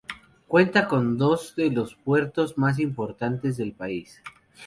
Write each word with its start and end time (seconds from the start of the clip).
Cuenta 0.47 0.87
con 0.87 1.15
dos 1.19 1.53
de 1.55 1.69
los 1.69 1.93
puertos 1.93 2.57
más 2.57 2.79
importantes 2.79 3.55
del 3.57 3.71
país. 3.73 4.19